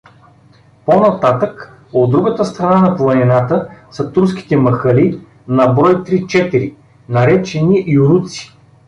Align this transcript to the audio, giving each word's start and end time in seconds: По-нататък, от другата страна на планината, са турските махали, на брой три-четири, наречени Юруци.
По-нататък, 0.85 1.73
от 1.93 2.11
другата 2.11 2.45
страна 2.45 2.81
на 2.89 2.97
планината, 2.97 3.69
са 3.91 4.11
турските 4.11 4.57
махали, 4.57 5.25
на 5.47 5.67
брой 5.67 6.03
три-четири, 6.03 6.75
наречени 7.09 7.83
Юруци. 7.87 8.57